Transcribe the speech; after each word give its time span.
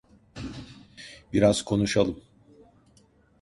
Biraz 1.33 1.61
konuşalım. 1.61 2.21